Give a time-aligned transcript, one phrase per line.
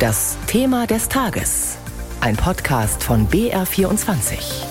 [0.00, 1.76] Das Thema des Tages.
[2.22, 4.64] Ein Podcast von BR24.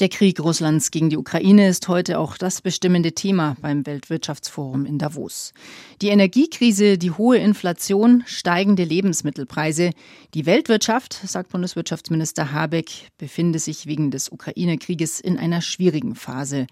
[0.00, 4.96] Der Krieg Russlands gegen die Ukraine ist heute auch das bestimmende Thema beim Weltwirtschaftsforum in
[4.96, 5.52] Davos.
[6.00, 9.90] Die Energiekrise, die hohe Inflation, steigende Lebensmittelpreise.
[10.32, 16.66] Die Weltwirtschaft, sagt Bundeswirtschaftsminister Habeck, befinde sich wegen des Ukraine-Krieges in einer schwierigen Phase.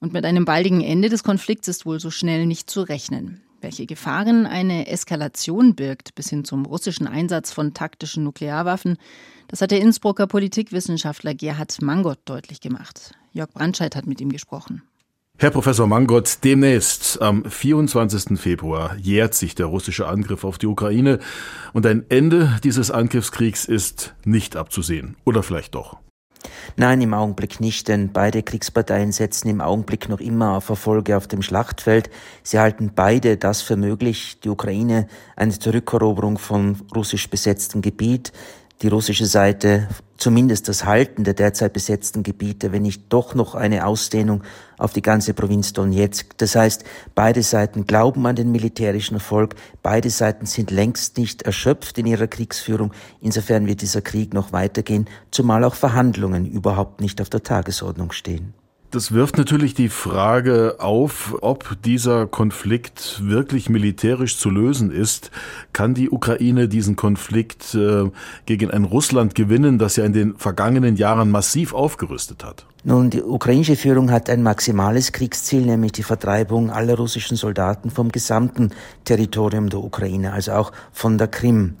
[0.00, 3.42] Und mit einem baldigen Ende des Konflikts ist wohl so schnell nicht zu rechnen.
[3.66, 8.96] Welche Gefahren eine Eskalation birgt, bis hin zum russischen Einsatz von taktischen Nuklearwaffen,
[9.48, 13.10] das hat der Innsbrucker Politikwissenschaftler Gerhard Mangott deutlich gemacht.
[13.32, 14.82] Jörg Brandscheid hat mit ihm gesprochen.
[15.36, 18.38] Herr Professor Mangott, demnächst am 24.
[18.38, 21.18] Februar jährt sich der russische Angriff auf die Ukraine
[21.72, 25.16] und ein Ende dieses Angriffskriegs ist nicht abzusehen.
[25.24, 25.98] Oder vielleicht doch?
[26.76, 31.26] Nein, im Augenblick nicht, denn beide Kriegsparteien setzen im Augenblick noch immer auf Erfolge auf
[31.26, 32.10] dem Schlachtfeld.
[32.42, 38.32] Sie halten beide das für möglich, die Ukraine eine Zurückeroberung von russisch besetztem Gebiet,
[38.82, 43.86] die russische Seite zumindest das Halten der derzeit besetzten Gebiete, wenn nicht doch noch eine
[43.86, 44.42] Ausdehnung
[44.78, 46.36] auf die ganze Provinz Donetsk.
[46.38, 51.98] Das heißt, beide Seiten glauben an den militärischen Erfolg, beide Seiten sind längst nicht erschöpft
[51.98, 52.92] in ihrer Kriegsführung.
[53.20, 58.54] Insofern wird dieser Krieg noch weitergehen, zumal auch Verhandlungen überhaupt nicht auf der Tagesordnung stehen.
[58.96, 65.30] Das wirft natürlich die Frage auf, ob dieser Konflikt wirklich militärisch zu lösen ist.
[65.74, 68.10] Kann die Ukraine diesen Konflikt äh,
[68.46, 72.64] gegen ein Russland gewinnen, das ja in den vergangenen Jahren massiv aufgerüstet hat?
[72.84, 78.10] Nun, die ukrainische Führung hat ein maximales Kriegsziel, nämlich die Vertreibung aller russischen Soldaten vom
[78.10, 78.70] gesamten
[79.04, 81.74] Territorium der Ukraine, also auch von der Krim.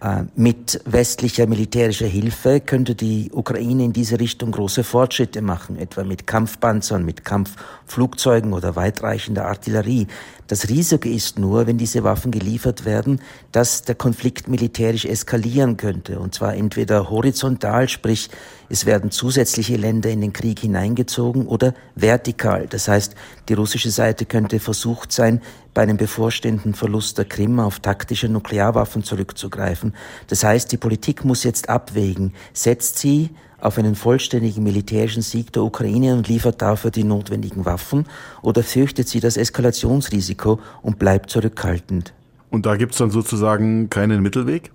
[0.00, 6.04] Äh, mit westlicher militärischer Hilfe könnte die Ukraine in diese Richtung große Fortschritte machen, etwa
[6.04, 10.06] mit Kampfpanzern, mit Kampfflugzeugen oder weitreichender Artillerie.
[10.46, 16.20] Das Risiko ist nur, wenn diese Waffen geliefert werden, dass der Konflikt militärisch eskalieren könnte.
[16.20, 18.30] Und zwar entweder horizontal, sprich
[18.68, 22.66] es werden zusätzliche Länder in den Krieg hineingezogen, oder vertikal.
[22.68, 23.14] Das heißt,
[23.48, 25.40] die russische Seite könnte versucht sein,
[25.74, 29.94] bei einem bevorstehenden Verlust der Krim auf taktische Nuklearwaffen zurückzugreifen.
[30.28, 33.30] Das heißt, die Politik muss jetzt abwägen, setzt sie
[33.60, 38.06] auf einen vollständigen militärischen Sieg der Ukraine und liefert dafür die notwendigen Waffen
[38.42, 42.12] oder fürchtet sie das Eskalationsrisiko und bleibt zurückhaltend?
[42.50, 44.70] Und da gibt es dann sozusagen keinen Mittelweg?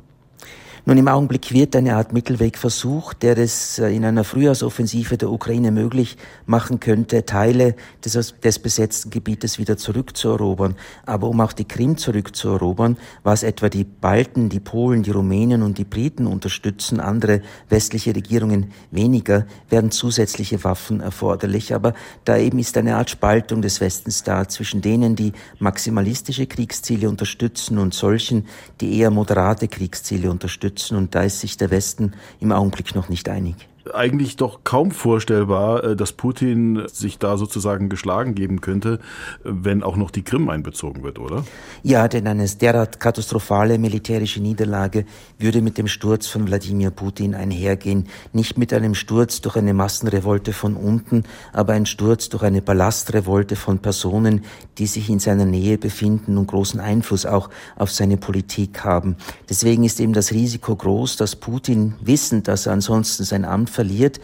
[0.84, 5.30] Nun, im Augenblick wird eine Art Mittelweg versucht, der es äh, in einer Frühjahrsoffensive der
[5.30, 10.76] Ukraine möglich machen könnte, Teile des, des besetzten Gebietes wieder zurückzuerobern.
[11.06, 15.78] Aber um auch die Krim zurückzuerobern, was etwa die Balten, die Polen, die Rumänen und
[15.78, 21.76] die Briten unterstützen, andere westliche Regierungen weniger, werden zusätzliche Waffen erforderlich.
[21.76, 21.94] Aber
[22.26, 27.78] da eben ist eine Art Spaltung des Westens da zwischen denen, die maximalistische Kriegsziele unterstützen
[27.78, 28.48] und solchen,
[28.80, 33.10] die eher moderate Kriegsziele unterstützen unterstützen und da ist sich der Westen im Augenblick noch
[33.10, 39.00] nicht einig eigentlich doch kaum vorstellbar, äh, dass Putin sich da sozusagen geschlagen geben könnte,
[39.44, 41.44] wenn auch noch die Krim einbezogen wird, oder?
[41.84, 45.06] Ja, denn eine derart katastrophale militärische Niederlage
[45.40, 48.08] würde mit dem Sturz von Wladimir Putin einhergehen.
[48.34, 53.56] Nicht mit einem Sturz durch eine Massenrevolte von unten, aber ein Sturz durch eine Ballastrevolte
[53.56, 54.44] von Personen,
[54.78, 59.16] die sich in seiner Nähe befinden und großen Einfluss auch auf seine Politik haben.
[59.50, 64.20] Deswegen ist eben das Risiko groß, dass Putin, wissend, dass er ansonsten sein Amt verliert,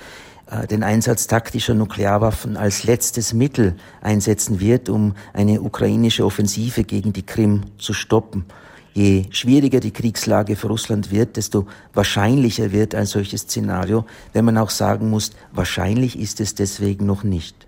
[0.49, 7.13] äh, den Einsatz taktischer Nuklearwaffen als letztes Mittel einsetzen wird, um eine ukrainische Offensive gegen
[7.13, 8.45] die Krim zu stoppen.
[8.93, 14.57] Je schwieriger die Kriegslage für Russland wird, desto wahrscheinlicher wird ein solches Szenario, wenn man
[14.57, 17.67] auch sagen muss, wahrscheinlich ist es deswegen noch nicht.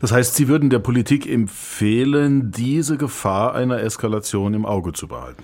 [0.00, 5.42] Das heißt, Sie würden der Politik empfehlen, diese Gefahr einer Eskalation im Auge zu behalten.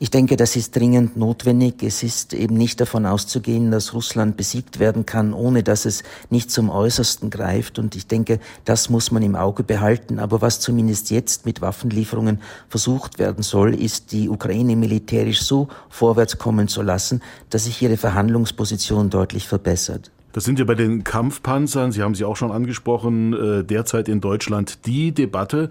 [0.00, 1.82] Ich denke, das ist dringend notwendig.
[1.82, 6.50] Es ist eben nicht davon auszugehen, dass Russland besiegt werden kann, ohne dass es nicht
[6.50, 7.78] zum Äußersten greift.
[7.78, 10.18] Und ich denke, das muss man im Auge behalten.
[10.18, 16.38] Aber was zumindest jetzt mit Waffenlieferungen versucht werden soll, ist, die Ukraine militärisch so vorwärts
[16.38, 20.10] kommen zu lassen, dass sich ihre Verhandlungsposition deutlich verbessert.
[20.34, 24.20] Das sind ja bei den Kampfpanzern, Sie haben sie auch schon angesprochen, äh, derzeit in
[24.20, 25.70] Deutschland die Debatte.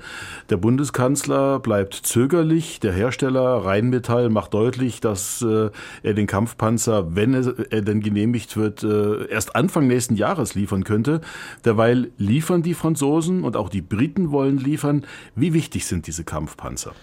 [0.50, 2.80] Der Bundeskanzler bleibt zögerlich.
[2.80, 5.70] Der Hersteller Rheinmetall macht deutlich, dass äh,
[6.02, 11.20] er den Kampfpanzer, wenn er denn genehmigt wird, äh, erst Anfang nächsten Jahres liefern könnte.
[11.66, 15.04] Derweil liefern die Franzosen und auch die Briten wollen liefern.
[15.36, 16.94] Wie wichtig sind diese Kampfpanzer?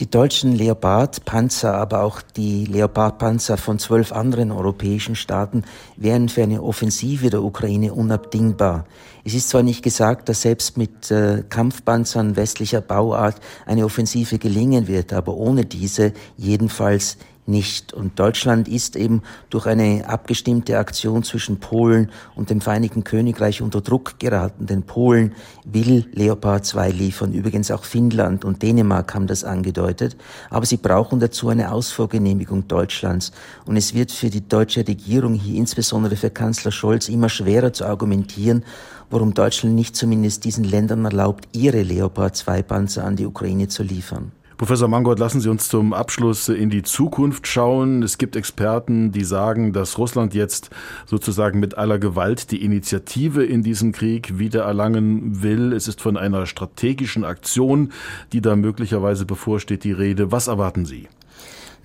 [0.00, 5.64] Die deutschen Leopard-Panzer, aber auch die Leopard-Panzer von zwölf anderen europäischen Staaten
[5.96, 8.84] wären für eine Offensive Offensive der Ukraine unabdingbar.
[9.24, 14.88] Es ist zwar nicht gesagt, dass selbst mit äh, Kampfpanzern westlicher Bauart eine Offensive gelingen
[14.88, 17.16] wird, aber ohne diese jedenfalls
[17.48, 17.92] nicht.
[17.92, 23.80] Und Deutschland ist eben durch eine abgestimmte Aktion zwischen Polen und dem Vereinigten Königreich unter
[23.80, 24.66] Druck geraten.
[24.66, 25.34] Denn Polen
[25.64, 27.32] will Leopard 2 liefern.
[27.32, 30.16] Übrigens auch Finnland und Dänemark haben das angedeutet.
[30.50, 33.32] Aber sie brauchen dazu eine Ausfuhrgenehmigung Deutschlands.
[33.64, 37.84] Und es wird für die deutsche Regierung hier, insbesondere für Kanzler Scholz, immer schwerer zu
[37.84, 38.64] argumentieren,
[39.10, 43.82] warum Deutschland nicht zumindest diesen Ländern erlaubt, ihre Leopard 2 Panzer an die Ukraine zu
[43.82, 44.32] liefern.
[44.58, 48.02] Professor Mangold, lassen Sie uns zum Abschluss in die Zukunft schauen.
[48.02, 50.70] Es gibt Experten, die sagen, dass Russland jetzt
[51.04, 55.74] sozusagen mit aller Gewalt die Initiative in diesem Krieg wiedererlangen will.
[55.74, 57.92] Es ist von einer strategischen Aktion,
[58.32, 60.32] die da möglicherweise bevorsteht, die Rede.
[60.32, 61.06] Was erwarten Sie?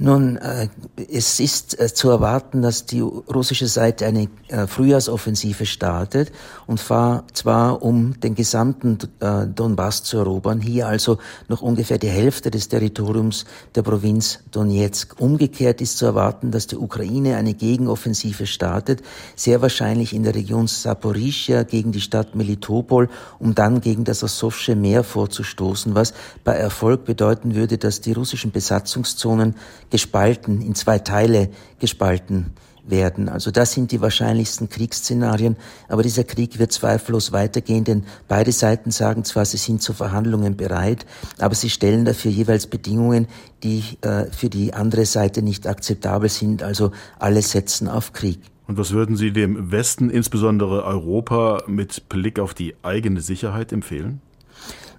[0.04, 0.68] Nun, äh,
[1.14, 6.32] es ist äh, zu erwarten, dass die russische Seite eine äh, Frühjahrsoffensive startet
[6.66, 10.60] und zwar um den gesamten äh, Donbass zu erobern.
[10.60, 11.20] Hier also
[11.50, 13.46] noch ungefähr die Hälfte des Territoriums
[13.76, 15.20] der Provinz Donetsk.
[15.20, 19.04] Umgekehrt ist zu erwarten, dass die Ukraine eine Gegenoffensive startet,
[19.36, 23.08] sehr wahrscheinlich in der Region Saporischia gegen die Stadt Melitopol,
[23.38, 28.52] um dann gegen das Asowsche Meer vorzustoßen, was bei Erfolg bedeuten würde, dass die russischen
[28.52, 29.54] Besatzungszonen
[29.92, 31.50] gespalten, in zwei Teile
[31.80, 32.54] gespalten
[32.86, 33.30] werden.
[33.30, 35.56] Also das sind die wahrscheinlichsten Kriegsszenarien.
[35.88, 40.58] Aber dieser Krieg wird zweifellos weitergehen, denn beide Seiten sagen zwar, sie sind zu Verhandlungen
[40.58, 41.06] bereit,
[41.40, 43.28] aber sie stellen dafür jeweils Bedingungen,
[43.64, 46.64] die äh, für die andere Seite nicht akzeptabel sind.
[46.64, 48.40] Also alle setzen auf Krieg.
[48.68, 54.22] Und was würden Sie dem Westen, insbesondere Europa, mit Blick auf die eigene Sicherheit empfehlen?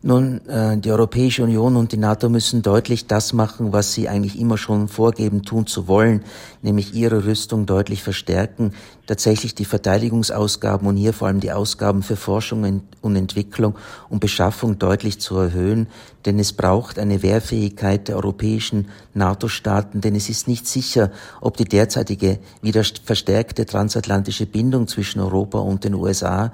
[0.04, 4.36] Nun, äh, die Europäische Union und die NATO müssen deutlich das machen, was sie eigentlich
[4.36, 6.24] immer schon vorgeben, tun zu wollen,
[6.60, 8.72] nämlich ihre Rüstung deutlich verstärken,
[9.06, 13.76] tatsächlich die Verteidigungsausgaben und hier vor allem die Ausgaben für Forschung und Entwicklung
[14.08, 15.86] und Beschaffung deutlich zu erhöhen,
[16.26, 21.64] denn es braucht eine Wehrfähigkeit der europäischen NATO-Staaten, denn es ist nicht sicher, ob die
[21.64, 26.50] derzeitige wieder verstärkte transatlantische Bindung zwischen Europa und den USA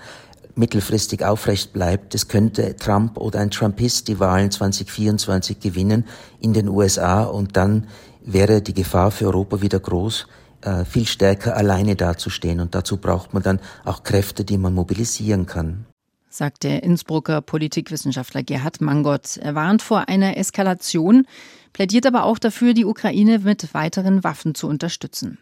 [0.59, 6.05] mittelfristig aufrecht bleibt, es könnte Trump oder ein Trumpist die Wahlen 2024 gewinnen
[6.41, 7.87] in den USA und dann
[8.21, 10.27] wäre die Gefahr für Europa wieder groß,
[10.63, 12.61] äh, viel stärker alleine dazustehen.
[12.61, 15.87] Und dazu braucht man dann auch Kräfte, die man mobilisieren kann
[16.31, 19.39] sagt der Innsbrucker Politikwissenschaftler Gerhard Mangott.
[19.39, 21.27] Er warnt vor einer Eskalation,
[21.73, 25.39] plädiert aber auch dafür, die Ukraine mit weiteren Waffen zu unterstützen.